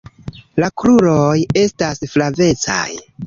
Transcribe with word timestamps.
La 0.63 0.69
kruroj 0.83 1.35
estas 1.63 2.03
flavecaj. 2.15 2.85